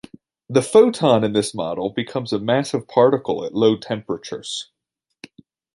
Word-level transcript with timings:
The 0.49 0.63
photon 0.63 1.23
in 1.23 1.33
this 1.33 1.53
model 1.53 1.91
becomes 1.91 2.33
a 2.33 2.39
massive 2.39 2.87
particle 2.87 3.45
at 3.45 3.53
low 3.53 3.77
temperatures. 3.77 4.71